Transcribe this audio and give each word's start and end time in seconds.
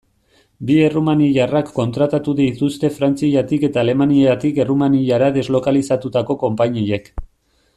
Bi 0.69 0.75
errumaniarrak 0.85 1.67
kontratatu 1.75 2.33
dituzte 2.39 2.91
Frantziatik 2.95 3.67
eta 3.69 3.83
Alemaniatik 3.83 4.57
Errumaniara 4.65 5.29
deslokalizatutako 5.37 6.39
konpainiek. 6.47 7.13